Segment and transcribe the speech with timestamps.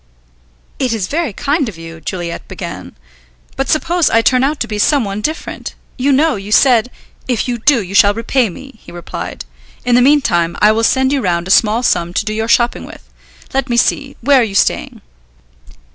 [0.79, 2.95] "It is very kind of you," Juliet began.
[3.55, 5.75] "But suppose I turn out to be some one different.
[5.95, 6.89] You know, you said"
[7.27, 9.45] "If you do, you shall repay me," he replied.
[9.85, 12.83] "In the meantime I will send you round a small sum to do your shopping
[12.83, 13.07] with.
[13.53, 15.01] Let me see, where are you staying?"